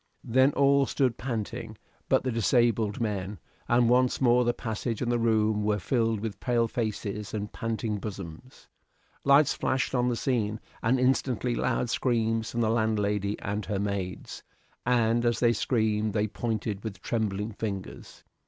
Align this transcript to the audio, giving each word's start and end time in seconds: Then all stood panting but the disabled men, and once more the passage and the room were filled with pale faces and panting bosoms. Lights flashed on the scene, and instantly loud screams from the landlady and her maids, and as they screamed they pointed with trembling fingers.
Then 0.23 0.51
all 0.53 0.87
stood 0.87 1.19
panting 1.19 1.77
but 2.09 2.23
the 2.23 2.31
disabled 2.31 2.99
men, 2.99 3.37
and 3.67 3.87
once 3.87 4.19
more 4.19 4.43
the 4.43 4.51
passage 4.51 4.99
and 4.99 5.11
the 5.11 5.19
room 5.19 5.63
were 5.63 5.77
filled 5.77 6.21
with 6.21 6.39
pale 6.39 6.67
faces 6.67 7.35
and 7.35 7.53
panting 7.53 7.99
bosoms. 7.99 8.67
Lights 9.23 9.53
flashed 9.53 9.93
on 9.93 10.09
the 10.09 10.15
scene, 10.15 10.59
and 10.81 10.99
instantly 10.99 11.53
loud 11.53 11.91
screams 11.91 12.49
from 12.49 12.61
the 12.61 12.71
landlady 12.71 13.37
and 13.41 13.65
her 13.67 13.77
maids, 13.79 14.41
and 14.87 15.23
as 15.23 15.39
they 15.39 15.53
screamed 15.53 16.13
they 16.13 16.25
pointed 16.25 16.83
with 16.83 16.99
trembling 17.03 17.51
fingers. 17.51 18.23